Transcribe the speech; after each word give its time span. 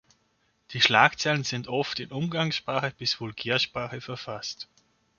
Die 0.71 0.81
Schlagzeilen 0.81 1.43
sind 1.43 1.67
oft 1.67 1.99
in 1.99 2.09
Umgangs- 2.09 2.63
bis 2.97 3.19
Vulgärsprache 3.21 4.01
verfasst. 4.01 4.67